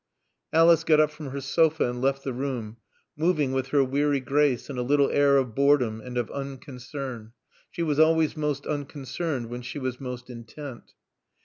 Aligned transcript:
Alice 0.51 0.83
got 0.83 0.99
up 0.99 1.11
from 1.11 1.27
her 1.27 1.39
sofa 1.41 1.87
and 1.87 2.01
left 2.01 2.23
the 2.23 2.33
room; 2.33 2.77
moving 3.15 3.51
with 3.51 3.67
her 3.67 3.83
weary 3.83 4.19
grace 4.19 4.67
and 4.67 4.79
a 4.79 4.81
little 4.81 5.11
air 5.11 5.37
of 5.37 5.53
boredom 5.53 6.01
and 6.03 6.17
of 6.17 6.31
unconcern. 6.31 7.33
She 7.69 7.83
was 7.83 7.99
always 7.99 8.35
most 8.35 8.65
unconcerned 8.65 9.51
when 9.51 9.61
she 9.61 9.77
was 9.77 10.01
most 10.01 10.27
intent. 10.31 10.93